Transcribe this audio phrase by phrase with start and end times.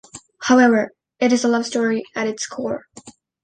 [0.39, 2.87] However, it is a love story at its core.